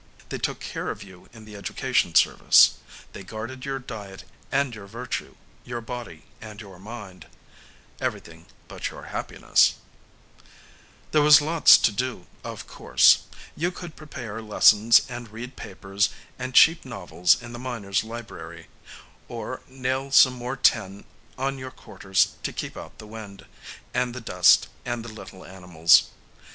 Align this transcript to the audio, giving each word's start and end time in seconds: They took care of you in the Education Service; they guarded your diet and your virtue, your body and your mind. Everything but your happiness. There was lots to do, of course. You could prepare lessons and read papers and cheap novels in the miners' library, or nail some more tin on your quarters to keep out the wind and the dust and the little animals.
They 0.29 0.39
took 0.39 0.59
care 0.59 0.89
of 0.89 1.03
you 1.03 1.29
in 1.31 1.45
the 1.45 1.55
Education 1.55 2.15
Service; 2.15 2.79
they 3.13 3.21
guarded 3.23 3.65
your 3.65 3.77
diet 3.77 4.23
and 4.51 4.73
your 4.73 4.87
virtue, 4.87 5.35
your 5.63 5.79
body 5.79 6.23
and 6.41 6.59
your 6.59 6.79
mind. 6.79 7.27
Everything 7.99 8.47
but 8.67 8.89
your 8.89 9.03
happiness. 9.13 9.75
There 11.11 11.21
was 11.21 11.39
lots 11.39 11.77
to 11.77 11.91
do, 11.91 12.25
of 12.43 12.65
course. 12.65 13.25
You 13.55 13.69
could 13.71 13.95
prepare 13.95 14.41
lessons 14.41 15.03
and 15.07 15.29
read 15.29 15.55
papers 15.55 16.09
and 16.39 16.55
cheap 16.55 16.83
novels 16.83 17.39
in 17.39 17.53
the 17.53 17.59
miners' 17.59 18.03
library, 18.03 18.69
or 19.27 19.61
nail 19.67 20.09
some 20.09 20.33
more 20.33 20.57
tin 20.57 21.03
on 21.37 21.59
your 21.59 21.69
quarters 21.69 22.29
to 22.41 22.51
keep 22.51 22.75
out 22.75 22.97
the 22.97 23.05
wind 23.05 23.45
and 23.93 24.15
the 24.15 24.19
dust 24.21 24.67
and 24.83 25.05
the 25.05 25.13
little 25.13 25.45
animals. 25.45 26.09